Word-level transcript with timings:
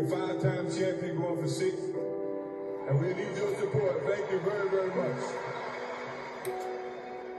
a 0.00 0.04
five-time 0.04 0.70
champion 0.70 1.16
going 1.16 1.36
for 1.36 1.48
six. 1.48 1.74
And 2.88 2.98
we 3.00 3.08
need 3.08 3.36
your 3.36 3.54
support. 3.58 4.02
Thank 4.06 4.30
you 4.32 4.40
very, 4.40 4.68
very 4.70 4.88
much. 4.88 5.22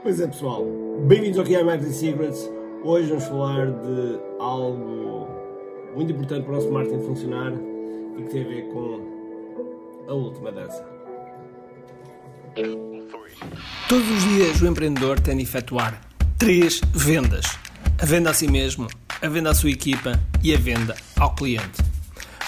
Pois 0.02 0.20
é, 0.20 0.26
pessoal. 0.26 0.64
Bem-vindos 1.06 1.38
ao 1.38 1.64
Marketing 1.64 1.92
Secrets. 1.92 2.48
Hoje 2.84 3.08
vamos 3.08 3.24
falar 3.24 3.66
de 3.66 4.18
algo 4.40 5.28
muito 5.94 6.12
importante 6.12 6.44
para 6.44 6.52
o 6.52 6.56
nosso 6.56 6.70
marketing 6.70 7.04
funcionar 7.04 7.52
e 8.18 8.22
que 8.22 8.30
tem 8.30 8.44
a 8.44 8.48
ver 8.48 8.62
com 8.72 10.04
a 10.08 10.12
última 10.12 10.52
dança. 10.52 10.84
Todos 13.88 14.10
os 14.10 14.22
dias 14.24 14.60
o 14.60 14.66
empreendedor 14.66 15.18
tem 15.20 15.36
de 15.36 15.42
efetuar 15.42 16.00
três 16.38 16.80
vendas: 16.92 17.46
a 18.00 18.06
venda 18.06 18.30
a 18.30 18.34
si 18.34 18.48
mesmo, 18.48 18.86
a 19.20 19.28
venda 19.28 19.50
à 19.50 19.54
sua 19.54 19.70
equipa 19.70 20.12
e 20.42 20.54
a 20.54 20.58
venda 20.58 20.94
ao 21.18 21.34
cliente. 21.34 21.91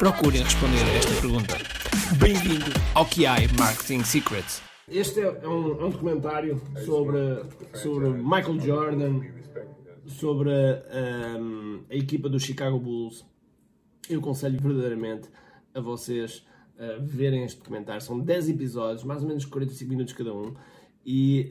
procurem 0.00 0.42
responder 0.42 0.78
a 0.78 0.94
esta 0.94 1.20
pergunta. 1.20 1.58
Bem-vindo 2.18 2.64
ao 2.94 3.04
QI 3.04 3.54
Marketing 3.58 4.02
Secrets. 4.02 4.62
Este 4.88 5.20
é 5.20 5.46
um, 5.46 5.78
é 5.78 5.84
um 5.84 5.90
documentário 5.90 6.58
sobre, 6.86 7.18
sobre 7.74 8.08
Michael 8.08 8.60
Jordan, 8.60 9.20
sobre 10.06 10.50
um, 10.50 11.82
a 11.90 11.94
equipa 11.94 12.30
do 12.30 12.40
Chicago 12.40 12.78
Bulls. 12.78 13.26
Eu 14.08 14.20
aconselho 14.20 14.58
verdadeiramente 14.58 15.28
a 15.74 15.82
vocês 15.82 16.46
uh, 16.78 17.02
verem 17.02 17.44
este 17.44 17.58
documentário. 17.58 18.00
São 18.00 18.18
10 18.18 18.48
episódios, 18.48 19.04
mais 19.04 19.20
ou 19.20 19.28
menos 19.28 19.44
45 19.44 19.90
minutos 19.90 20.14
cada 20.14 20.32
um, 20.32 20.54
e, 21.04 21.46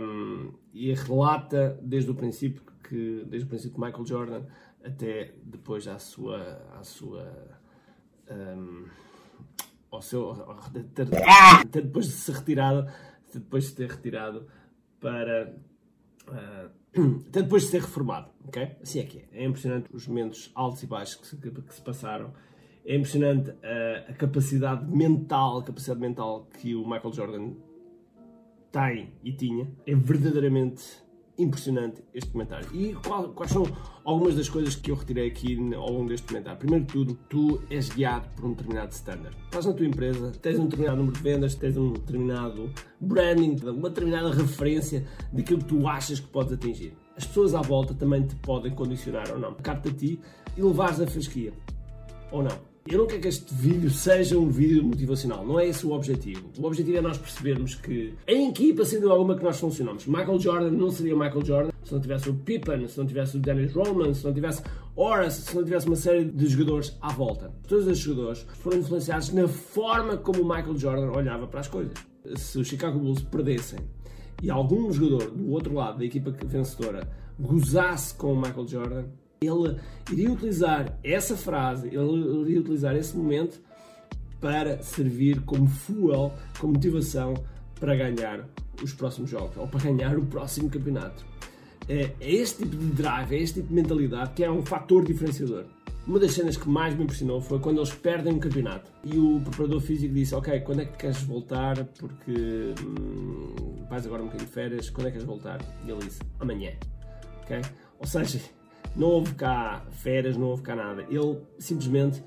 um, 0.00 0.50
e 0.72 0.94
relata 0.94 1.78
desde 1.82 2.10
o 2.10 2.14
princípio 2.14 2.62
que 2.88 3.22
desde 3.26 3.44
o 3.44 3.48
princípio 3.50 3.78
de 3.78 3.84
Michael 3.84 4.06
Jordan 4.06 4.42
até 4.82 5.34
depois 5.44 5.86
à 5.86 5.98
sua 5.98 6.40
à 6.78 6.82
sua 6.82 7.61
um, 8.32 8.86
ao 9.90 10.02
seu 10.02 10.30
até 10.30 11.80
depois 11.80 12.06
de 12.06 12.12
se 12.12 12.32
retirado 12.32 12.90
depois 13.32 13.68
de 13.68 13.74
ter 13.74 13.90
retirado 13.90 14.46
para 15.00 15.54
uh, 16.28 16.70
até 17.28 17.42
depois 17.42 17.64
de 17.64 17.68
ser 17.68 17.80
reformado 17.82 18.30
ok? 18.46 18.76
Assim 18.82 19.00
é 19.00 19.04
que 19.04 19.18
é. 19.18 19.42
É 19.42 19.44
impressionante 19.44 19.88
os 19.92 20.06
momentos 20.06 20.50
altos 20.54 20.82
e 20.82 20.86
baixos 20.86 21.16
que 21.16 21.26
se, 21.26 21.36
que 21.36 21.74
se 21.74 21.82
passaram. 21.82 22.32
É 22.84 22.96
impressionante 22.96 23.50
a, 23.62 24.10
a 24.10 24.14
capacidade 24.14 24.84
mental 24.90 25.58
a 25.58 25.62
capacidade 25.62 26.00
mental 26.00 26.48
que 26.58 26.74
o 26.74 26.82
Michael 26.82 27.12
Jordan 27.12 27.52
tem 28.70 29.12
e 29.22 29.32
tinha. 29.32 29.70
É 29.86 29.94
verdadeiramente 29.94 30.82
impressionante 31.38 32.02
este 32.14 32.30
comentário. 32.30 32.68
E 32.72 32.94
qual, 32.94 33.30
quais 33.30 33.52
são 33.52 33.64
algumas 34.04 34.36
das 34.36 34.48
coisas 34.48 34.74
que 34.74 34.90
eu 34.90 34.94
retirei 34.94 35.28
aqui 35.28 35.56
ao 35.74 35.90
longo 35.90 36.08
deste 36.08 36.26
comentário? 36.26 36.58
Primeiro 36.58 36.84
de 36.84 36.92
tudo, 36.92 37.14
tu 37.28 37.62
és 37.70 37.88
guiado 37.88 38.28
por 38.36 38.46
um 38.46 38.50
determinado 38.50 38.92
standard. 38.92 39.36
Estás 39.44 39.66
na 39.66 39.72
tua 39.72 39.86
empresa, 39.86 40.32
tens 40.40 40.58
um 40.58 40.64
determinado 40.64 40.98
número 40.98 41.16
de 41.16 41.22
vendas, 41.22 41.54
tens 41.54 41.76
um 41.76 41.92
determinado 41.92 42.70
branding, 43.00 43.56
uma 43.64 43.88
determinada 43.88 44.30
referência 44.30 45.06
daquilo 45.32 45.60
que 45.60 45.66
tu 45.66 45.86
achas 45.86 46.20
que 46.20 46.28
podes 46.28 46.52
atingir. 46.52 46.96
As 47.16 47.26
pessoas 47.26 47.54
à 47.54 47.60
volta 47.60 47.94
também 47.94 48.26
te 48.26 48.34
podem 48.36 48.74
condicionar 48.74 49.30
ou 49.30 49.38
não. 49.38 49.54
Capta 49.54 49.90
a 49.90 49.92
ti 49.92 50.20
e 50.56 50.62
levares 50.62 51.00
a 51.00 51.06
fasquia. 51.06 51.52
Ou 52.30 52.42
não. 52.42 52.71
Eu 52.84 52.98
não 52.98 53.06
quero 53.06 53.20
que 53.20 53.28
este 53.28 53.54
vídeo 53.54 53.88
seja 53.90 54.36
um 54.36 54.48
vídeo 54.48 54.82
motivacional, 54.82 55.46
não 55.46 55.58
é 55.58 55.68
esse 55.68 55.86
o 55.86 55.92
objetivo. 55.92 56.50
O 56.58 56.66
objetivo 56.66 56.98
é 56.98 57.00
nós 57.00 57.16
percebermos 57.16 57.76
que 57.76 58.12
em 58.26 58.50
equipa, 58.50 58.84
sendo 58.84 59.10
alguma 59.10 59.36
que 59.36 59.44
nós 59.44 59.58
funcionamos, 59.60 60.04
Michael 60.06 60.40
Jordan 60.40 60.70
não 60.72 60.90
seria 60.90 61.14
Michael 61.14 61.44
Jordan 61.44 61.70
se 61.84 61.92
não 61.92 62.00
tivesse 62.00 62.28
o 62.28 62.34
Pippen, 62.34 62.88
se 62.88 62.98
não 62.98 63.06
tivesse 63.06 63.36
o 63.36 63.40
Dennis 63.40 63.72
Rodman, 63.72 64.12
se 64.12 64.24
não 64.24 64.34
tivesse 64.34 64.62
Horace, 64.96 65.42
se 65.42 65.54
não 65.54 65.64
tivesse 65.64 65.86
uma 65.86 65.96
série 65.96 66.24
de 66.24 66.46
jogadores 66.48 66.96
à 67.00 67.12
volta. 67.12 67.52
Todos 67.68 67.86
esses 67.86 68.02
jogadores 68.02 68.44
foram 68.54 68.78
influenciados 68.78 69.32
na 69.32 69.46
forma 69.46 70.16
como 70.16 70.42
o 70.42 70.44
Michael 70.44 70.76
Jordan 70.76 71.12
olhava 71.12 71.46
para 71.46 71.60
as 71.60 71.68
coisas. 71.68 71.94
Se 72.34 72.58
os 72.58 72.66
Chicago 72.66 72.98
Bulls 72.98 73.22
perdessem 73.22 73.78
e 74.42 74.50
algum 74.50 74.92
jogador 74.92 75.30
do 75.30 75.50
outro 75.52 75.72
lado 75.72 75.98
da 75.98 76.04
equipa 76.04 76.34
vencedora 76.46 77.08
gozasse 77.38 78.12
com 78.14 78.32
o 78.32 78.36
Michael 78.36 78.66
Jordan, 78.66 79.04
ele 79.46 79.78
iria 80.10 80.32
utilizar 80.32 80.98
essa 81.02 81.36
frase, 81.36 81.88
ele 81.88 82.42
iria 82.42 82.60
utilizar 82.60 82.96
esse 82.96 83.16
momento 83.16 83.60
para 84.40 84.82
servir 84.82 85.40
como 85.42 85.66
fuel, 85.68 86.32
como 86.58 86.72
motivação 86.72 87.34
para 87.78 87.94
ganhar 87.94 88.48
os 88.82 88.92
próximos 88.92 89.30
jogos 89.30 89.56
ou 89.56 89.68
para 89.68 89.80
ganhar 89.80 90.18
o 90.18 90.26
próximo 90.26 90.68
campeonato. 90.68 91.24
É, 91.88 92.10
é 92.20 92.32
este 92.32 92.64
tipo 92.64 92.76
de 92.76 92.86
drive, 92.86 93.34
é 93.34 93.38
este 93.38 93.54
tipo 93.54 93.68
de 93.68 93.74
mentalidade 93.74 94.32
que 94.34 94.44
é 94.44 94.50
um 94.50 94.64
fator 94.64 95.04
diferenciador. 95.04 95.64
Uma 96.06 96.18
das 96.18 96.32
cenas 96.32 96.56
que 96.56 96.68
mais 96.68 96.96
me 96.96 97.04
impressionou 97.04 97.40
foi 97.40 97.60
quando 97.60 97.78
eles 97.78 97.92
perdem 97.92 98.32
um 98.32 98.38
campeonato 98.40 98.90
e 99.04 99.16
o 99.16 99.40
preparador 99.40 99.80
físico 99.80 100.12
disse: 100.12 100.34
Ok, 100.34 100.60
quando 100.60 100.80
é 100.80 100.84
que 100.84 100.98
queres 100.98 101.22
voltar? 101.22 101.84
Porque 101.84 102.74
hum, 102.84 103.84
vais 103.88 104.04
agora 104.04 104.22
um 104.22 104.26
bocadinho 104.26 104.48
de 104.48 104.52
férias, 104.54 104.90
quando 104.90 105.06
é 105.06 105.10
que 105.10 105.18
queres 105.18 105.26
voltar? 105.26 105.60
E 105.86 105.90
ele 105.90 106.00
disse: 106.00 106.20
Amanhã. 106.40 106.72
Ok? 107.42 107.60
Ou 108.00 108.06
seja, 108.06 108.40
não 108.94 109.08
houve 109.08 109.34
cá 109.34 109.82
férias, 109.90 110.36
não 110.36 110.48
houve 110.48 110.62
cá 110.62 110.74
nada. 110.76 111.02
Ele 111.08 111.38
simplesmente 111.58 112.22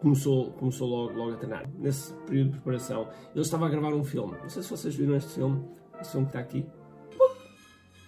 começou, 0.00 0.52
começou 0.52 0.88
logo, 0.88 1.12
logo 1.18 1.32
a 1.32 1.36
treinar. 1.36 1.68
Nesse 1.78 2.12
período 2.26 2.50
de 2.50 2.52
preparação, 2.52 3.08
ele 3.34 3.42
estava 3.42 3.66
a 3.66 3.68
gravar 3.68 3.94
um 3.94 4.04
filme. 4.04 4.36
Não 4.40 4.48
sei 4.48 4.62
se 4.62 4.70
vocês 4.70 4.94
viram 4.94 5.16
este 5.16 5.34
filme, 5.34 5.64
este 6.00 6.12
filme 6.12 6.26
que 6.26 6.30
está 6.30 6.40
aqui. 6.40 6.66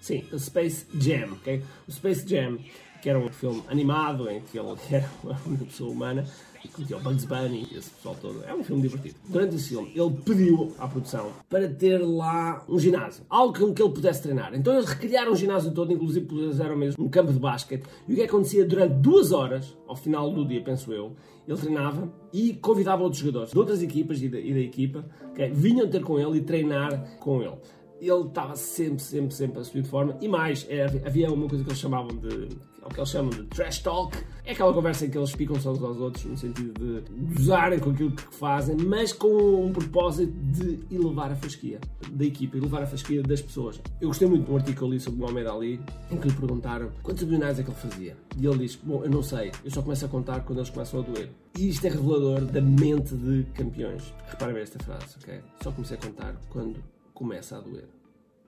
Sim, 0.01 0.25
Space 0.39 0.87
Jam, 0.95 1.33
ok? 1.33 1.63
O 1.87 1.93
Space 1.93 2.27
Jam, 2.27 2.59
que 3.03 3.09
era 3.09 3.19
um 3.19 3.29
filme 3.29 3.63
animado 3.69 4.29
em 4.31 4.41
que 4.41 4.59
ele 4.59 4.69
era 4.91 5.11
uma 5.23 5.59
pessoa 5.59 5.91
humana 5.91 6.25
que 6.69 6.85
tinha 6.85 6.99
o 6.99 7.03
Bugs 7.03 7.25
Bunny 7.25 7.67
e 7.71 7.77
esse 7.77 7.91
pessoal 7.91 8.17
todo. 8.21 8.45
É 8.45 8.55
um 8.55 8.63
filme 8.63 8.83
divertido. 8.83 9.15
Durante 9.29 9.57
esse 9.57 9.71
filme, 9.71 9.91
ele 9.95 10.11
pediu 10.25 10.73
à 10.79 10.87
produção 10.87 11.31
para 11.49 11.69
ter 11.69 11.99
lá 11.99 12.65
um 12.69 12.79
ginásio, 12.79 13.25
algo 13.31 13.59
com 13.59 13.73
que 13.73 13.83
ele 13.83 13.93
pudesse 13.93 14.23
treinar. 14.23 14.55
Então 14.55 14.75
eles 14.75 14.87
recriaram 14.87 15.33
o 15.33 15.37
ginásio 15.37 15.73
todo, 15.73 15.93
inclusive 15.93 16.27
puseram 16.27 16.77
mesmo 16.77 17.03
um 17.05 17.09
campo 17.09 17.33
de 17.33 17.39
basquete. 17.39 17.85
E 18.07 18.13
o 18.13 18.17
que 18.17 18.23
acontecia 18.23 18.65
durante 18.65 18.95
duas 18.95 19.33
horas, 19.33 19.77
ao 19.87 19.97
final 19.97 20.31
do 20.31 20.47
dia, 20.47 20.63
penso 20.63 20.93
eu, 20.93 21.17
ele 21.49 21.59
treinava 21.59 22.13
e 22.33 22.55
convidava 22.55 23.03
outros 23.03 23.21
jogadores 23.21 23.51
de 23.51 23.59
outras 23.59 23.83
equipas 23.83 24.23
e 24.23 24.29
da, 24.29 24.39
e 24.39 24.53
da 24.53 24.61
equipa 24.61 25.05
que 25.35 25.49
vinham 25.49 25.89
ter 25.89 26.03
com 26.03 26.19
ele 26.19 26.39
e 26.39 26.41
treinar 26.43 27.17
com 27.19 27.43
ele 27.43 27.57
ele 28.01 28.29
estava 28.29 28.57
sempre, 28.57 29.03
sempre, 29.03 29.35
sempre 29.35 29.61
a 29.61 29.65
subir 29.65 29.83
de 29.83 29.89
forma. 29.89 30.17
E 30.21 30.29
mais, 30.29 30.67
é, 30.69 30.85
havia 31.07 31.31
uma 31.31 31.49
coisa 31.49 31.63
que 31.63 31.71
eles 31.71 31.81
chamavam 31.81 32.17
de. 32.17 32.49
o 32.83 32.89
que 32.89 32.99
eles 32.99 33.11
chamam 33.11 33.31
de 33.31 33.45
trash 33.45 33.81
talk. 33.81 34.17
É 34.45 34.53
aquela 34.53 34.73
conversa 34.73 35.07
em 35.07 35.11
que 35.11 35.19
eles 35.19 35.35
picam-se 35.35 35.69
uns 35.69 35.83
aos 35.83 35.99
outros, 35.99 36.25
no 36.25 36.37
sentido 36.37 36.73
de 36.73 37.35
gozarem 37.35 37.79
com 37.79 37.91
aquilo 37.91 38.11
que 38.13 38.23
fazem, 38.35 38.77
mas 38.77 39.13
com 39.13 39.67
um 39.67 39.73
propósito 39.73 40.33
de 40.33 40.81
elevar 40.91 41.31
a 41.31 41.37
fasquia 41.37 41.79
da 42.11 42.25
equipa, 42.25 42.57
elevar 42.57 42.83
a 42.83 42.87
fasquia 42.87 43.23
das 43.23 43.43
pessoas. 43.43 43.81
Eu 44.01 44.09
gostei 44.09 44.27
muito 44.27 44.47
de 44.47 44.51
um 44.51 44.57
artigo 44.57 44.87
ali 44.87 44.99
sobre 44.99 45.21
o 45.21 45.23
Mohamed 45.23 45.49
Ali, 45.49 45.81
em 46.11 46.17
que 46.17 46.29
lhe 46.29 46.35
perguntaram 46.35 46.91
quantos 47.03 47.23
abdominais 47.23 47.59
é 47.59 47.63
que 47.63 47.71
ele 47.71 47.79
fazia. 47.79 48.17
E 48.39 48.47
ele 48.47 48.59
diz: 48.59 48.77
Bom, 48.77 49.05
eu 49.05 49.11
não 49.11 49.23
sei, 49.23 49.53
eu 49.65 49.71
só 49.71 49.83
começo 49.83 50.05
a 50.07 50.09
contar 50.09 50.41
quando 50.41 50.59
eles 50.59 50.71
começam 50.71 51.01
a 51.01 51.03
doer. 51.03 51.31
E 51.59 51.69
isto 51.69 51.87
é 51.87 51.91
revelador 51.91 52.41
da 52.47 52.61
mente 52.61 53.15
de 53.15 53.45
campeões. 53.55 54.15
Reparem 54.29 54.55
bem 54.55 54.63
esta 54.63 54.79
frase, 54.83 55.17
ok? 55.21 55.41
Só 55.63 55.71
comecei 55.73 55.97
a 55.97 56.01
contar 56.01 56.37
quando 56.49 56.81
começa 57.21 57.59
a 57.59 57.61
doer. 57.61 57.87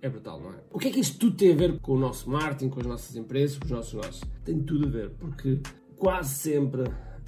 É 0.00 0.08
brutal, 0.08 0.40
não 0.40 0.50
é? 0.50 0.56
O 0.70 0.78
que 0.78 0.88
é 0.88 0.90
que 0.90 0.98
isto 0.98 1.18
tudo 1.18 1.36
tem 1.36 1.52
a 1.52 1.54
ver 1.54 1.78
com 1.78 1.92
o 1.92 1.98
nosso 1.98 2.30
marketing, 2.30 2.70
com 2.70 2.80
as 2.80 2.86
nossas 2.86 3.14
empresas, 3.14 3.58
com 3.58 3.66
os 3.66 3.70
nossos 3.70 3.92
negócios? 3.92 4.24
Tem 4.46 4.58
tudo 4.60 4.86
a 4.86 4.90
ver, 4.90 5.10
porque 5.10 5.60
quase 5.98 6.30
sempre 6.36 6.84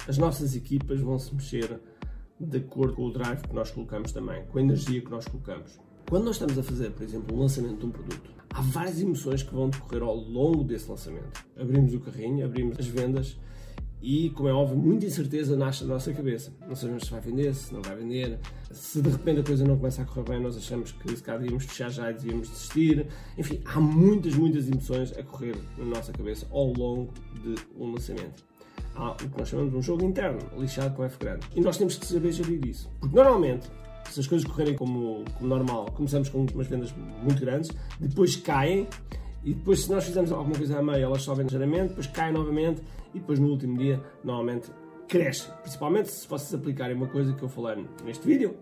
as 0.07 0.17
nossas 0.17 0.55
equipas 0.55 0.99
vão 0.99 1.19
se 1.19 1.35
mexer 1.35 1.79
de 2.39 2.57
acordo 2.57 2.95
com 2.95 3.05
o 3.05 3.13
drive 3.13 3.43
que 3.43 3.53
nós 3.53 3.69
colocamos 3.69 4.11
também, 4.11 4.43
com 4.47 4.57
a 4.57 4.61
energia 4.61 4.99
que 4.99 5.11
nós 5.11 5.27
colocamos. 5.27 5.79
Quando 6.09 6.23
nós 6.25 6.35
estamos 6.35 6.57
a 6.57 6.63
fazer, 6.63 6.89
por 6.91 7.03
exemplo, 7.03 7.37
o 7.37 7.39
lançamento 7.39 7.77
de 7.77 7.85
um 7.85 7.91
produto, 7.91 8.31
há 8.49 8.61
várias 8.61 8.99
emoções 8.99 9.43
que 9.43 9.53
vão 9.53 9.69
decorrer 9.69 10.01
ao 10.01 10.15
longo 10.15 10.63
desse 10.63 10.89
lançamento. 10.89 11.45
Abrimos 11.55 11.93
o 11.93 11.99
carrinho, 11.99 12.43
abrimos 12.43 12.79
as 12.79 12.87
vendas 12.87 13.37
e, 14.05 14.29
como 14.29 14.47
é 14.47 14.53
óbvio, 14.53 14.77
muita 14.77 15.07
incerteza 15.07 15.57
nasce 15.57 15.83
na 15.83 15.95
nossa 15.95 16.13
cabeça. 16.13 16.53
Não 16.67 16.75
sabemos 16.75 17.05
se 17.05 17.11
vai 17.11 17.19
vender, 17.21 17.55
se 17.55 17.73
não 17.73 17.81
vai 17.81 17.95
vender. 17.95 18.37
Se 18.69 19.01
de 19.01 19.09
repente 19.09 19.39
a 19.39 19.43
coisa 19.43 19.65
não 19.65 19.77
começa 19.77 20.03
a 20.03 20.05
correr 20.05 20.29
bem, 20.29 20.39
nós 20.39 20.55
achamos 20.55 20.91
que 20.91 21.17
se 21.17 21.23
calhar 21.23 21.41
devíamos 21.41 21.65
fechar 21.65 21.89
já 21.89 22.11
e 22.11 22.13
devíamos 22.13 22.47
desistir. 22.47 23.07
Enfim, 23.35 23.61
há 23.65 23.79
muitas, 23.79 24.35
muitas 24.35 24.69
emoções 24.69 25.11
a 25.17 25.23
correr 25.23 25.55
na 25.75 25.85
nossa 25.85 26.13
cabeça 26.13 26.45
ao 26.51 26.71
longo 26.71 27.11
de 27.41 27.55
um 27.75 27.93
lançamento. 27.93 28.43
há 28.93 29.13
o 29.13 29.15
que 29.15 29.39
nós 29.39 29.49
chamamos 29.49 29.71
de 29.71 29.77
um 29.79 29.81
jogo 29.81 30.05
interno, 30.05 30.39
lixado 30.55 30.95
com 30.95 31.03
F 31.03 31.17
grande. 31.17 31.47
E 31.55 31.59
nós 31.59 31.75
temos 31.75 31.97
que 31.97 32.05
saber 32.05 32.31
gerir 32.31 32.63
isso. 32.63 32.87
Porque 32.99 33.15
normalmente, 33.15 33.67
se 34.11 34.19
as 34.19 34.27
coisas 34.27 34.47
correrem 34.47 34.75
como, 34.75 35.25
como 35.35 35.49
normal, 35.49 35.87
começamos 35.95 36.29
com 36.29 36.45
umas 36.53 36.67
vendas 36.67 36.93
muito 37.23 37.41
grandes, 37.41 37.71
depois 37.99 38.35
caem, 38.35 38.87
e 39.45 39.53
depois 39.53 39.83
se 39.83 39.91
nós 39.91 40.03
fizermos 40.03 40.31
alguma 40.31 40.57
coisa 40.57 40.79
a 40.79 40.81
meio, 40.81 41.03
elas 41.05 41.21
sobem 41.21 41.45
ligeiramente, 41.45 41.89
depois 41.89 42.07
caem 42.07 42.33
novamente, 42.33 42.81
e 43.13 43.19
depois 43.19 43.39
no 43.39 43.47
último 43.47 43.77
dia, 43.77 44.01
normalmente, 44.23 44.71
cresce. 45.07 45.49
Principalmente 45.61 46.09
se 46.09 46.27
vocês 46.27 46.53
aplicarem 46.53 46.95
uma 46.95 47.07
coisa 47.07 47.31
que 47.31 47.43
eu 47.43 47.47
falei 47.47 47.85
neste 48.03 48.25
vídeo, 48.25 48.55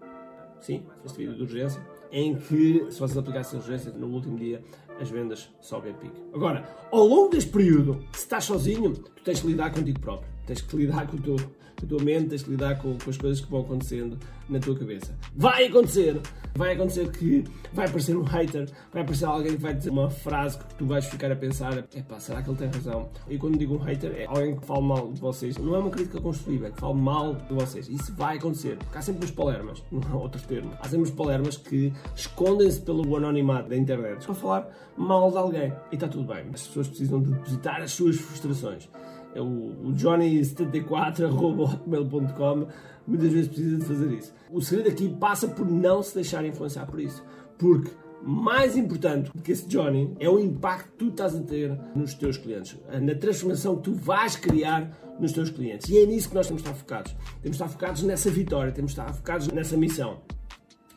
sim, 0.59 0.83
este 1.05 1.17
vídeo 1.17 1.35
de 1.35 1.41
urgência, 1.43 1.81
em 2.11 2.35
que 2.35 2.91
se 2.91 2.99
vocês 2.99 3.17
aplicassem 3.17 3.57
a 3.57 3.61
urgência 3.63 3.91
no 3.93 4.07
último 4.07 4.37
dia, 4.37 4.61
as 4.99 5.09
vendas 5.09 5.49
sobem 5.61 5.93
a 5.93 5.95
pique. 5.95 6.21
Agora, 6.33 6.67
ao 6.91 7.05
longo 7.05 7.29
deste 7.29 7.49
período, 7.49 8.03
se 8.11 8.19
estás 8.19 8.43
sozinho, 8.43 8.93
tu 8.93 9.23
tens 9.23 9.39
que 9.39 9.47
lidar 9.47 9.73
contigo 9.73 10.01
próprio. 10.01 10.32
Tens 10.45 10.61
que 10.61 10.75
lidar 10.75 11.07
com, 11.07 11.17
o 11.17 11.21
teu, 11.21 11.35
com 11.35 11.85
a 11.85 11.87
tua 11.87 12.03
mente, 12.03 12.29
tens 12.29 12.43
que 12.43 12.51
lidar 12.51 12.77
com, 12.79 12.97
com, 12.97 13.09
as 13.09 13.17
coisas 13.17 13.41
que 13.41 13.49
vão 13.49 13.61
acontecendo 13.61 14.17
na 14.49 14.59
tua 14.59 14.77
cabeça. 14.77 15.15
Vai 15.35 15.65
acontecer! 15.65 16.21
Vai 16.55 16.73
acontecer 16.73 17.09
que 17.09 17.43
vai 17.73 17.87
aparecer 17.87 18.15
um 18.15 18.21
hater, 18.21 18.69
vai 18.91 19.01
aparecer 19.01 19.25
alguém 19.25 19.53
que 19.53 19.61
vai 19.61 19.73
dizer 19.73 19.89
uma 19.89 20.07
frase 20.11 20.59
que 20.59 20.75
tu 20.75 20.85
vais 20.85 21.03
ficar 21.03 21.31
a 21.31 21.35
pensar: 21.35 21.75
epá, 21.95 22.19
será 22.19 22.43
que 22.43 22.49
ele 22.49 22.57
tem 22.57 22.67
razão? 22.67 23.09
E 23.27 23.39
quando 23.39 23.57
digo 23.57 23.73
um 23.73 23.79
hater, 23.79 24.11
é 24.15 24.25
alguém 24.27 24.55
que 24.55 24.63
fala 24.63 24.81
mal 24.81 25.11
de 25.11 25.19
vocês. 25.19 25.57
Não 25.57 25.73
é 25.73 25.79
uma 25.79 25.89
crítica 25.89 26.21
construtiva, 26.21 26.67
é 26.67 26.69
que 26.71 26.79
fala 26.79 26.93
mal 26.93 27.33
de 27.33 27.53
vocês. 27.55 27.89
Isso 27.89 28.13
vai 28.13 28.37
acontecer, 28.37 28.77
porque 28.77 28.95
há 28.95 29.01
sempre 29.01 29.25
uns 29.25 29.31
palermas, 29.31 29.83
não 29.91 30.01
há 30.11 30.15
outro 30.15 30.39
termo. 30.43 30.71
Há 30.79 30.83
sempre 30.83 31.01
uns 31.01 31.11
palermas 31.11 31.57
que 31.57 31.91
escondem-se 32.15 32.81
pelo 32.81 33.15
anonimato 33.17 33.69
da 33.69 33.75
internet 33.75 34.23
para 34.23 34.35
falar 34.35 34.69
mal 34.95 35.31
de 35.31 35.37
alguém. 35.37 35.73
E 35.91 35.95
está 35.95 36.07
tudo 36.07 36.31
bem. 36.31 36.45
As 36.53 36.67
pessoas 36.67 36.87
precisam 36.87 37.19
de 37.19 37.31
depositar 37.31 37.81
as 37.81 37.91
suas 37.91 38.17
frustrações. 38.17 38.87
É 39.35 39.41
o, 39.41 39.45
o 39.45 39.93
Johnny74.hotmail.com 39.93 42.67
muitas 43.07 43.31
vezes 43.31 43.47
precisa 43.47 43.77
de 43.77 43.85
fazer 43.85 44.11
isso. 44.13 44.33
O 44.51 44.61
segredo 44.61 44.89
aqui 44.89 45.07
passa 45.09 45.47
por 45.47 45.65
não 45.69 46.03
se 46.03 46.15
deixar 46.15 46.43
influenciar 46.45 46.85
por 46.85 46.99
isso. 46.99 47.23
Porque 47.57 47.89
mais 48.25 48.77
importante 48.77 49.29
do 49.31 49.41
que 49.41 49.51
esse 49.51 49.67
Johnny 49.67 50.15
é 50.19 50.29
o 50.29 50.39
impacto 50.39 50.91
que 50.91 50.97
tu 50.97 51.07
estás 51.09 51.35
a 51.35 51.41
ter 51.41 51.77
nos 51.93 52.13
teus 52.13 52.37
clientes, 52.37 52.77
na 53.01 53.13
transformação 53.15 53.75
que 53.75 53.83
tu 53.83 53.93
vais 53.93 54.37
criar 54.37 54.89
nos 55.19 55.33
teus 55.33 55.49
clientes. 55.49 55.89
E 55.89 55.97
é 55.97 56.05
nisso 56.05 56.29
que 56.29 56.35
nós 56.35 56.47
temos 56.47 56.63
de 56.63 56.69
estar 56.69 56.79
focados. 56.79 57.13
Temos 57.41 57.57
de 57.57 57.63
estar 57.63 57.67
focados 57.67 58.03
nessa 58.03 58.29
vitória, 58.29 58.71
temos 58.71 58.93
de 58.93 58.99
estar 58.99 59.13
focados 59.13 59.49
nessa 59.49 59.75
missão. 59.75 60.21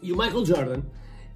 E 0.01 0.13
o 0.13 0.17
Michael 0.17 0.45
Jordan, 0.45 0.83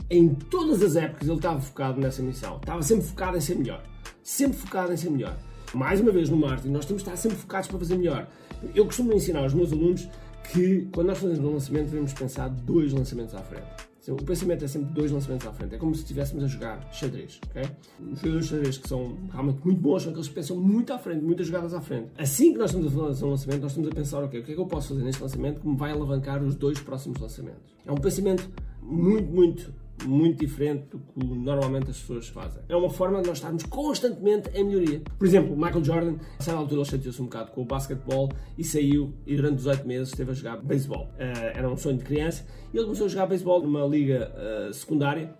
em 0.08 0.32
todas 0.32 0.80
as 0.82 0.94
épocas, 0.94 1.26
ele 1.26 1.36
estava 1.36 1.60
focado 1.60 2.00
nessa 2.00 2.22
missão. 2.22 2.56
Estava 2.56 2.82
sempre 2.82 3.06
focado 3.06 3.36
em 3.36 3.40
ser 3.40 3.56
melhor. 3.56 3.82
Sempre 4.22 4.58
focado 4.58 4.92
em 4.92 4.96
ser 4.96 5.10
melhor. 5.10 5.36
Mais 5.74 6.00
uma 6.00 6.10
vez, 6.10 6.28
no 6.28 6.36
marketing, 6.36 6.70
nós 6.70 6.84
temos 6.84 7.02
de 7.02 7.08
estar 7.08 7.20
sempre 7.20 7.38
focados 7.38 7.68
para 7.68 7.78
fazer 7.78 7.96
melhor. 7.96 8.28
Eu 8.74 8.84
costumo 8.84 9.12
ensinar 9.12 9.40
aos 9.40 9.54
meus 9.54 9.72
alunos 9.72 10.08
que 10.52 10.88
quando 10.92 11.08
nós 11.08 11.18
fazemos 11.18 11.38
um 11.40 11.52
lançamento 11.52 11.84
devemos 11.90 12.12
pensar 12.12 12.48
dois 12.48 12.92
lançamentos 12.92 13.34
à 13.34 13.40
frente. 13.40 13.90
O 14.08 14.16
pensamento 14.16 14.64
é 14.64 14.68
sempre 14.68 14.92
dois 14.92 15.12
lançamentos 15.12 15.46
à 15.46 15.52
frente. 15.52 15.74
É 15.74 15.78
como 15.78 15.94
se 15.94 16.00
estivéssemos 16.02 16.42
a 16.42 16.46
jogar 16.48 16.88
xadrez, 16.92 17.38
ok? 17.48 17.62
Os 18.00 18.18
jogadores 18.18 18.44
de 18.44 18.50
xadrez 18.50 18.78
que 18.78 18.88
são 18.88 19.16
realmente 19.30 19.60
muito 19.64 19.80
bons 19.80 20.02
são 20.02 20.10
aqueles 20.10 20.26
que 20.28 20.34
pensam 20.34 20.56
muito 20.56 20.92
à 20.92 20.98
frente, 20.98 21.22
muitas 21.22 21.46
jogadas 21.46 21.74
à 21.74 21.80
frente. 21.80 22.08
Assim 22.18 22.52
que 22.52 22.58
nós 22.58 22.70
estamos 22.70 22.88
a 22.88 22.90
fazer 22.90 23.24
um 23.24 23.30
lançamento, 23.30 23.62
nós 23.62 23.70
estamos 23.70 23.88
a 23.88 23.94
pensar, 23.94 24.24
ok, 24.24 24.40
o 24.40 24.42
que 24.42 24.50
é 24.50 24.54
que 24.54 24.60
eu 24.60 24.66
posso 24.66 24.88
fazer 24.88 25.04
neste 25.04 25.22
lançamento 25.22 25.60
que 25.60 25.68
me 25.68 25.76
vai 25.76 25.92
alavancar 25.92 26.42
os 26.42 26.56
dois 26.56 26.80
próximos 26.80 27.20
lançamentos? 27.20 27.72
É 27.86 27.92
um 27.92 27.96
pensamento 27.96 28.50
muito, 28.82 29.30
muito 29.30 29.72
muito 30.04 30.40
diferente 30.40 30.86
do 30.90 30.98
que 30.98 31.24
normalmente 31.24 31.90
as 31.90 31.98
pessoas 31.98 32.28
fazem. 32.28 32.62
É 32.68 32.76
uma 32.76 32.90
forma 32.90 33.20
de 33.20 33.28
nós 33.28 33.38
estarmos 33.38 33.62
constantemente 33.64 34.50
em 34.54 34.64
melhoria. 34.64 35.02
Por 35.18 35.26
exemplo, 35.26 35.56
Michael 35.56 35.84
Jordan, 35.84 36.14
a 36.38 36.42
certa 36.42 36.58
altura 36.58 36.80
ele 36.80 36.90
chateou-se 36.90 37.20
um 37.20 37.26
bocado 37.26 37.50
com 37.52 37.62
o 37.62 37.64
basquetebol 37.64 38.30
e 38.56 38.64
saiu 38.64 39.12
e 39.26 39.36
durante 39.36 39.56
18 39.56 39.86
meses 39.86 40.08
esteve 40.08 40.30
a 40.30 40.34
jogar 40.34 40.56
beisebol. 40.58 41.04
Uh, 41.14 41.54
era 41.54 41.70
um 41.70 41.76
sonho 41.76 41.98
de 41.98 42.04
criança 42.04 42.46
e 42.72 42.76
ele 42.76 42.84
começou 42.84 43.06
a 43.06 43.08
jogar 43.08 43.26
beisebol 43.26 43.62
numa 43.62 43.84
liga 43.86 44.32
uh, 44.34 44.72
secundária. 44.72 45.34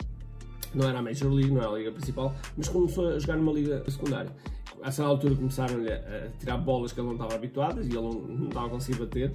Não 0.74 0.88
era 0.88 0.98
a 0.98 1.02
Major 1.02 1.32
League, 1.32 1.50
não 1.50 1.60
era 1.60 1.70
a 1.70 1.78
liga 1.78 1.92
principal, 1.92 2.34
mas 2.56 2.68
começou 2.68 3.08
a 3.08 3.18
jogar 3.18 3.36
numa 3.36 3.52
liga 3.52 3.82
secundária. 3.88 4.30
A 4.82 4.90
certa 4.90 5.10
altura 5.10 5.34
começaram-lhe 5.34 5.92
a 5.92 6.30
tirar 6.38 6.56
bolas 6.58 6.92
que 6.92 7.00
ele 7.00 7.08
não 7.08 7.14
estava 7.14 7.34
habituado 7.34 7.82
e 7.82 7.86
ele 7.86 8.00
não 8.00 8.48
estava 8.48 8.66
a 8.66 8.70
conseguir 8.70 8.98
bater. 8.98 9.32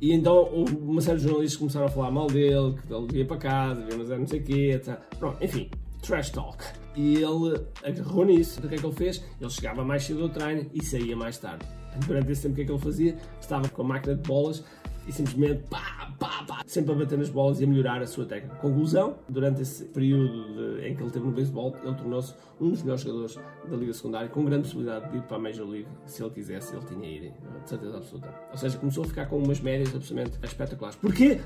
E 0.00 0.12
então 0.12 0.44
uma 0.44 1.00
série 1.00 1.18
de 1.18 1.24
jornalistas 1.24 1.58
começaram 1.58 1.86
a 1.86 1.88
falar 1.88 2.10
mal 2.10 2.26
dele, 2.26 2.74
que 2.86 2.92
ele 2.92 3.18
ia 3.18 3.24
para 3.24 3.36
casa, 3.36 3.86
ia 3.88 4.18
não 4.18 4.26
sei 4.26 4.40
o 4.40 4.44
quê, 4.44 4.72
etc. 4.72 4.98
Pronto, 5.18 5.42
enfim, 5.42 5.70
trash 6.02 6.30
talk. 6.30 6.62
E 6.96 7.14
ele 7.14 7.64
agarrou 7.84 8.24
nisso. 8.24 8.58
Então 8.58 8.66
o 8.66 8.68
que 8.68 8.74
é 8.74 8.78
que 8.78 8.86
ele 8.86 8.94
fez? 8.94 9.24
Ele 9.40 9.50
chegava 9.50 9.84
mais 9.84 10.02
cedo 10.02 10.24
ao 10.24 10.28
treino 10.28 10.68
e 10.74 10.84
saía 10.84 11.16
mais 11.16 11.38
tarde. 11.38 11.64
Durante 12.06 12.32
esse 12.32 12.42
tempo, 12.42 12.52
o 12.52 12.56
que 12.56 12.62
é 12.62 12.64
que 12.64 12.72
ele 12.72 12.80
fazia? 12.80 13.16
Estava 13.40 13.68
com 13.68 13.82
a 13.82 13.84
máquina 13.84 14.16
de 14.16 14.26
bolas 14.26 14.64
e 15.06 15.12
simplesmente 15.12 15.62
pá, 15.68 16.01
pá, 16.18 16.44
pá, 16.46 16.62
sempre 16.66 16.92
a 16.92 16.94
bater 16.94 17.18
nas 17.18 17.28
bolas 17.28 17.60
e 17.60 17.64
a 17.64 17.66
melhorar 17.66 18.00
a 18.00 18.06
sua 18.06 18.24
técnica. 18.24 18.56
Conclusão, 18.56 19.16
durante 19.28 19.62
esse 19.62 19.84
período 19.86 20.54
de, 20.54 20.88
em 20.88 20.94
que 20.94 21.02
ele 21.02 21.10
teve 21.10 21.26
no 21.26 21.32
beisebol, 21.32 21.76
ele 21.82 21.94
tornou-se 21.94 22.34
um 22.60 22.70
dos 22.70 22.82
melhores 22.82 23.02
jogadores 23.02 23.38
da 23.68 23.76
Liga 23.76 23.92
Secundária, 23.92 24.28
com 24.28 24.44
grande 24.44 24.62
possibilidade 24.64 25.10
de 25.10 25.18
ir 25.18 25.22
para 25.22 25.36
a 25.36 25.40
Major 25.40 25.68
League, 25.68 25.88
se 26.06 26.22
ele 26.22 26.30
quisesse, 26.30 26.74
ele 26.74 26.84
tinha 26.86 27.08
ir, 27.08 27.32
de 27.62 27.68
certeza 27.68 27.96
absoluta. 27.96 28.34
Ou 28.50 28.58
seja, 28.58 28.78
começou 28.78 29.04
a 29.04 29.06
ficar 29.06 29.26
com 29.26 29.38
umas 29.38 29.60
médias 29.60 29.94
absolutamente 29.94 30.38
espetaculares. 30.42 30.96
Porquê? 30.96 31.40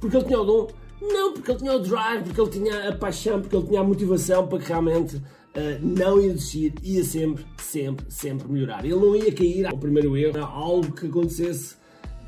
Porque 0.00 0.16
ele 0.16 0.24
tinha 0.24 0.40
o 0.40 0.44
dom? 0.44 0.68
Não, 1.00 1.32
porque 1.32 1.50
ele 1.50 1.58
tinha 1.58 1.72
o 1.74 1.78
drive, 1.80 2.24
porque 2.24 2.40
ele 2.40 2.50
tinha 2.50 2.88
a 2.88 2.96
paixão, 2.96 3.40
porque 3.40 3.56
ele 3.56 3.66
tinha 3.66 3.80
a 3.80 3.84
motivação 3.84 4.46
para 4.46 4.58
que 4.58 4.68
realmente 4.68 5.20
Uh, 5.52 5.76
não 5.82 6.18
ia 6.18 6.32
desistir, 6.32 6.72
ia 6.82 7.04
sempre, 7.04 7.44
sempre, 7.58 8.06
sempre 8.08 8.50
melhorar. 8.50 8.86
Ele 8.86 8.94
não 8.94 9.14
ia 9.14 9.30
cair 9.30 9.66
ao 9.66 9.76
primeiro 9.76 10.16
erro, 10.16 10.42
algo 10.42 10.90
que 10.92 11.06
acontecesse 11.06 11.76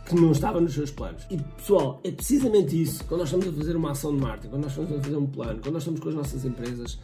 que 0.06 0.14
não 0.14 0.32
estava 0.32 0.60
nos 0.60 0.74
seus 0.74 0.90
planos. 0.90 1.26
E 1.30 1.38
pessoal, 1.38 2.00
é 2.04 2.10
precisamente 2.10 2.80
isso. 2.80 3.04
Quando 3.04 3.20
nós 3.20 3.28
estamos 3.28 3.48
a 3.48 3.52
fazer 3.52 3.76
uma 3.76 3.92
ação 3.92 4.14
de 4.14 4.20
marketing, 4.20 4.48
quando 4.48 4.62
nós 4.62 4.72
estamos 4.72 4.92
a 4.92 5.02
fazer 5.02 5.16
um 5.16 5.26
plano, 5.26 5.60
quando 5.62 5.72
nós 5.72 5.82
estamos 5.82 6.00
com 6.00 6.08
as 6.08 6.14
nossas 6.14 6.44
empresas, 6.44 6.98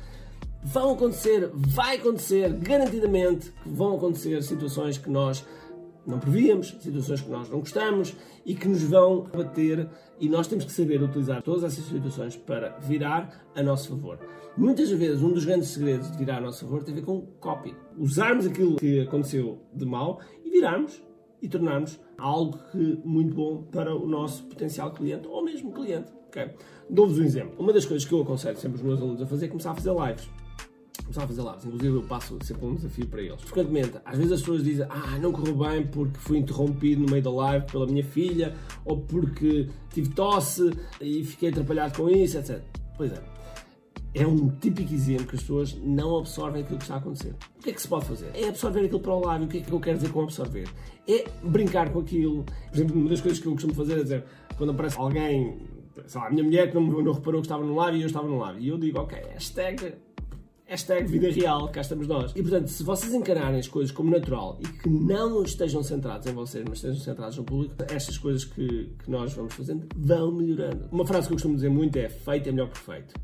vão 0.62 0.92
acontecer, 0.92 1.50
vai 1.54 1.96
acontecer, 1.96 2.52
garantidamente 2.52 3.50
que 3.62 3.68
vão 3.68 3.96
acontecer 3.96 4.42
situações 4.42 4.98
que 4.98 5.10
nós 5.10 5.44
não 6.06 6.18
prevíamos, 6.18 6.76
situações 6.80 7.20
que 7.20 7.30
nós 7.30 7.48
não 7.48 7.60
gostamos 7.60 8.14
e 8.44 8.54
que 8.54 8.68
nos 8.68 8.82
vão 8.82 9.24
bater 9.24 9.88
e 10.18 10.28
nós 10.28 10.46
temos 10.46 10.64
que 10.64 10.72
saber 10.72 11.02
utilizar 11.02 11.42
todas 11.42 11.64
essas 11.64 11.84
situações 11.84 12.36
para 12.36 12.78
virar 12.80 13.46
a 13.54 13.62
nosso 13.62 13.88
favor. 13.90 14.18
Muitas 14.56 14.90
vezes, 14.90 15.22
um 15.22 15.32
dos 15.32 15.44
grandes 15.44 15.68
segredos 15.68 16.10
de 16.10 16.18
virar 16.18 16.38
a 16.38 16.40
nosso 16.40 16.64
favor 16.64 16.82
tem 16.82 16.92
a 16.92 16.96
ver 16.96 17.04
com 17.04 17.20
copy. 17.38 17.74
Usarmos 17.96 18.46
aquilo 18.46 18.76
que 18.76 19.00
aconteceu 19.00 19.62
de 19.72 19.86
mal 19.86 20.20
e 20.44 20.50
virarmos 20.50 21.02
e 21.42 21.48
tornarmos 21.48 21.98
algo 22.18 22.58
que, 22.70 23.00
muito 23.04 23.34
bom 23.34 23.62
para 23.62 23.94
o 23.94 24.06
nosso 24.06 24.44
potencial 24.44 24.92
cliente 24.92 25.26
ou 25.26 25.44
mesmo 25.44 25.72
cliente. 25.72 26.12
Okay? 26.28 26.50
Dou-vos 26.88 27.18
um 27.18 27.24
exemplo. 27.24 27.54
Uma 27.58 27.72
das 27.72 27.84
coisas 27.84 28.06
que 28.06 28.14
eu 28.14 28.22
aconselho 28.22 28.56
sempre 28.56 28.76
os 28.76 28.82
meus 28.82 29.00
alunos 29.00 29.22
a 29.22 29.26
fazer 29.26 29.46
é 29.46 29.48
começar 29.48 29.72
a 29.72 29.74
fazer 29.74 29.90
lives. 29.90 30.28
Começar 31.02 31.24
a 31.24 31.26
fazer 31.26 31.42
lives. 31.42 31.64
Inclusive, 31.64 31.96
eu 31.96 32.02
passo 32.02 32.38
sempre 32.42 32.66
um 32.66 32.74
desafio 32.74 33.06
para 33.06 33.22
eles. 33.22 33.40
Frequentemente, 33.42 33.98
às 34.04 34.16
vezes 34.16 34.32
as 34.32 34.40
pessoas 34.40 34.62
dizem 34.62 34.86
Ah, 34.88 35.18
não 35.18 35.32
correu 35.32 35.56
bem 35.56 35.86
porque 35.86 36.18
fui 36.18 36.38
interrompido 36.38 37.02
no 37.02 37.10
meio 37.10 37.22
da 37.22 37.30
live 37.30 37.66
pela 37.66 37.86
minha 37.86 38.04
filha 38.04 38.54
ou 38.84 38.98
porque 38.98 39.68
tive 39.92 40.10
tosse 40.10 40.70
e 41.00 41.24
fiquei 41.24 41.48
atrapalhado 41.48 41.96
com 41.96 42.08
isso, 42.08 42.38
etc. 42.38 42.62
Pois 42.96 43.12
é 43.12 43.39
é 44.14 44.26
um 44.26 44.48
típico 44.48 44.92
exemplo 44.92 45.26
que 45.26 45.36
as 45.36 45.42
pessoas 45.42 45.74
não 45.82 46.18
absorvem 46.18 46.62
aquilo 46.62 46.78
que 46.78 46.84
está 46.84 46.94
a 46.94 46.98
acontecer. 46.98 47.34
O 47.58 47.62
que 47.62 47.70
é 47.70 47.72
que 47.72 47.80
se 47.80 47.88
pode 47.88 48.06
fazer? 48.06 48.30
É 48.34 48.48
absorver 48.48 48.80
aquilo 48.80 49.00
para 49.00 49.14
o 49.14 49.24
lado. 49.24 49.44
O 49.44 49.48
que 49.48 49.58
é 49.58 49.60
que 49.60 49.72
eu 49.72 49.80
quero 49.80 49.98
dizer 49.98 50.12
com 50.12 50.22
absorver? 50.22 50.68
É 51.08 51.24
brincar 51.42 51.90
com 51.92 52.00
aquilo. 52.00 52.44
Por 52.44 52.76
exemplo, 52.76 52.96
uma 53.00 53.08
das 53.08 53.20
coisas 53.20 53.38
que 53.38 53.46
eu 53.46 53.52
costumo 53.52 53.74
fazer 53.74 53.98
é 53.98 54.02
dizer, 54.02 54.24
quando 54.56 54.70
aparece 54.70 54.98
alguém, 54.98 55.58
sei 56.06 56.20
lá, 56.20 56.26
a 56.26 56.30
minha 56.30 56.42
mulher 56.42 56.68
que 56.68 56.74
não, 56.74 56.82
não 56.82 57.12
reparou 57.12 57.40
que 57.40 57.46
estava 57.46 57.64
no 57.64 57.74
live 57.76 57.98
e 57.98 58.00
eu 58.02 58.06
estava 58.06 58.26
no 58.26 58.38
live. 58.38 58.60
E 58.60 58.68
eu 58.68 58.78
digo, 58.78 58.98
ok, 58.98 59.16
hashtag, 59.32 59.94
hashtag 60.66 61.06
vida 61.06 61.30
real, 61.30 61.68
cá 61.68 61.80
estamos 61.80 62.08
nós. 62.08 62.32
E 62.34 62.42
portanto, 62.42 62.66
se 62.66 62.82
vocês 62.82 63.14
encararem 63.14 63.60
as 63.60 63.68
coisas 63.68 63.92
como 63.92 64.10
natural 64.10 64.58
e 64.60 64.66
que 64.66 64.88
não 64.88 65.44
estejam 65.44 65.84
centrados 65.84 66.26
em 66.26 66.32
vocês, 66.32 66.64
mas 66.68 66.78
estejam 66.78 66.98
centrados 66.98 67.36
no 67.36 67.44
público, 67.44 67.76
estas 67.88 68.18
coisas 68.18 68.44
que, 68.44 68.92
que 69.04 69.08
nós 69.08 69.32
vamos 69.34 69.54
fazendo 69.54 69.86
vão 69.96 70.32
melhorando. 70.32 70.88
Uma 70.90 71.06
frase 71.06 71.28
que 71.28 71.32
eu 71.32 71.36
costumo 71.36 71.54
dizer 71.54 71.70
muito 71.70 71.96
é 71.96 72.08
feito 72.08 72.48
é 72.48 72.52
melhor 72.52 72.70
que 72.70 72.80
perfeito. 72.80 73.14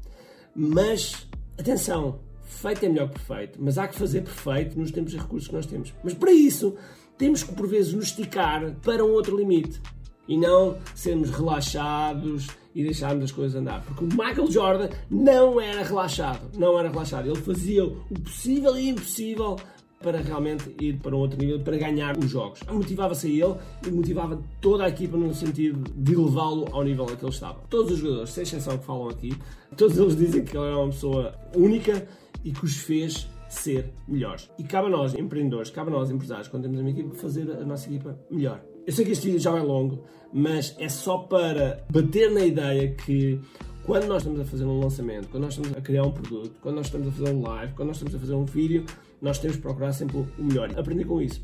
Mas, 0.56 1.26
atenção, 1.58 2.20
feito 2.42 2.86
é 2.86 2.88
melhor 2.88 3.08
que 3.10 3.20
perfeito, 3.20 3.58
mas 3.62 3.76
há 3.76 3.86
que 3.86 3.94
fazer 3.94 4.22
perfeito 4.22 4.78
nos 4.78 4.90
tempos 4.90 5.12
e 5.12 5.18
recursos 5.18 5.48
que 5.48 5.54
nós 5.54 5.66
temos. 5.66 5.92
Mas 6.02 6.14
para 6.14 6.32
isso, 6.32 6.74
temos 7.18 7.42
que 7.42 7.52
por 7.54 7.66
vezes 7.68 7.92
nos 7.92 8.06
esticar 8.06 8.74
para 8.82 9.04
um 9.04 9.10
outro 9.10 9.36
limite 9.36 9.80
e 10.26 10.36
não 10.36 10.78
sermos 10.94 11.30
relaxados 11.30 12.48
e 12.74 12.82
deixarmos 12.82 13.24
as 13.24 13.32
coisas 13.32 13.54
andar. 13.54 13.84
Porque 13.84 14.04
o 14.04 14.08
Michael 14.08 14.50
Jordan 14.50 14.88
não 15.10 15.60
era 15.60 15.82
relaxado, 15.82 16.50
não 16.58 16.78
era 16.78 16.88
relaxado. 16.88 17.28
Ele 17.28 17.40
fazia 17.40 17.84
o 17.84 18.20
possível 18.22 18.76
e 18.76 18.88
impossível 18.88 19.56
para 20.00 20.20
realmente 20.20 20.74
ir 20.80 20.98
para 20.98 21.14
um 21.14 21.18
outro 21.18 21.38
nível, 21.38 21.60
para 21.60 21.76
ganhar 21.76 22.16
os 22.18 22.30
jogos. 22.30 22.60
Motivava-se 22.70 23.28
ele 23.28 23.54
e 23.86 23.90
motivava 23.90 24.40
toda 24.60 24.84
a 24.84 24.88
equipa 24.88 25.16
no 25.16 25.34
sentido 25.34 25.90
de 25.94 26.14
levá-lo 26.14 26.68
ao 26.72 26.84
nível 26.84 27.04
a 27.04 27.16
que 27.16 27.24
ele 27.24 27.32
estava. 27.32 27.60
Todos 27.68 27.92
os 27.92 27.98
jogadores, 27.98 28.30
sem 28.30 28.42
exceção 28.42 28.78
que 28.78 28.84
falam 28.84 29.08
aqui, 29.08 29.36
todos 29.76 29.96
eles 29.98 30.16
dizem 30.16 30.44
que 30.44 30.56
ele 30.56 30.66
era 30.66 30.78
uma 30.78 30.88
pessoa 30.88 31.34
única 31.54 32.06
e 32.44 32.52
que 32.52 32.64
os 32.64 32.76
fez 32.76 33.28
ser 33.48 33.92
melhores. 34.06 34.50
E 34.58 34.64
cabe 34.64 34.88
a 34.88 34.90
nós, 34.90 35.14
empreendedores, 35.14 35.70
cabe 35.70 35.90
a 35.90 35.92
nós, 35.92 36.10
empresários, 36.10 36.48
quando 36.48 36.64
temos 36.64 36.80
uma 36.80 36.90
equipa, 36.90 37.14
fazer 37.14 37.50
a 37.50 37.64
nossa 37.64 37.88
equipa 37.88 38.18
melhor. 38.30 38.60
Eu 38.86 38.92
sei 38.92 39.04
que 39.04 39.12
este 39.12 39.26
vídeo 39.26 39.40
já 39.40 39.56
é 39.56 39.62
longo, 39.62 40.04
mas 40.32 40.76
é 40.78 40.88
só 40.88 41.18
para 41.18 41.84
bater 41.90 42.30
na 42.30 42.44
ideia 42.44 42.92
que 42.92 43.40
quando 43.86 44.06
nós 44.06 44.18
estamos 44.18 44.40
a 44.40 44.44
fazer 44.44 44.64
um 44.64 44.80
lançamento, 44.80 45.28
quando 45.28 45.44
nós 45.44 45.56
estamos 45.56 45.78
a 45.78 45.80
criar 45.80 46.02
um 46.02 46.10
produto, 46.10 46.58
quando 46.60 46.74
nós 46.74 46.86
estamos 46.86 47.06
a 47.06 47.10
fazer 47.12 47.32
um 47.32 47.42
live, 47.42 47.72
quando 47.74 47.86
nós 47.86 47.96
estamos 47.96 48.14
a 48.16 48.18
fazer 48.18 48.34
um 48.34 48.44
vídeo, 48.44 48.84
nós 49.22 49.38
temos 49.38 49.56
que 49.56 49.62
procurar 49.62 49.92
sempre 49.92 50.16
o 50.16 50.28
melhor. 50.42 50.76
Aprender 50.76 51.04
com 51.04 51.22
isso. 51.22 51.40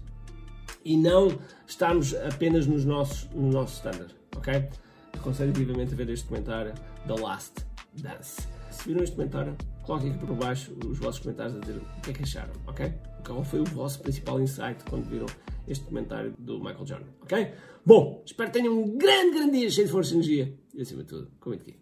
E 0.85 0.97
não 0.97 1.39
estarmos 1.65 2.13
apenas 2.15 2.67
nos 2.67 2.85
nossos, 2.85 3.31
no 3.31 3.49
nosso 3.49 3.75
standard, 3.75 4.13
ok? 4.37 4.69
Aconselho 5.13 5.53
vivamente 5.53 5.95
a 5.95 5.97
ver 5.97 6.11
este 6.11 6.27
comentário, 6.27 6.75
The 7.07 7.15
Last 7.15 7.65
Dance. 7.95 8.43
Se 8.73 8.89
viram 8.89 9.05
este 9.05 9.15
comentário, 9.15 9.57
coloquem 9.85 10.11
aqui 10.11 10.27
por 10.27 10.35
baixo 10.35 10.77
os 10.85 10.99
vossos 10.99 11.21
comentários 11.21 11.55
a 11.55 11.61
dizer 11.61 11.77
o 11.77 12.01
que 12.01 12.11
é 12.11 12.13
que 12.13 12.23
acharam, 12.25 12.53
ok? 12.67 12.93
Qual 13.25 13.45
foi 13.45 13.61
o 13.61 13.65
vosso 13.67 14.01
principal 14.01 14.41
insight 14.41 14.83
quando 14.91 15.09
viram 15.09 15.27
este 15.69 15.85
comentário 15.85 16.35
do 16.37 16.59
Michael 16.59 16.87
Jordan, 16.87 17.07
ok? 17.23 17.53
Bom, 17.87 18.21
espero 18.27 18.51
que 18.51 18.59
tenham 18.59 18.77
um 18.77 18.99
grande, 18.99 19.37
grande 19.37 19.61
dia 19.61 19.71
cheio 19.71 19.87
de 19.87 19.93
força 19.93 20.11
e 20.11 20.15
energia 20.15 20.59
e 20.75 20.83
acima 20.83 21.05
de 21.05 21.09
tudo, 21.09 21.31
comente 21.39 21.63
aqui. 21.63 21.82